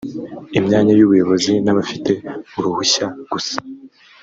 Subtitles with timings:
[0.57, 2.11] imyanya y’ubuyobozi n’abafite
[2.57, 3.55] uruhushya gusa